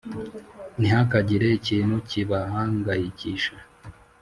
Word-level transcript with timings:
ntihakagire 0.79 1.47
ikintu 1.59 1.95
kibahangayikisha 2.09 3.53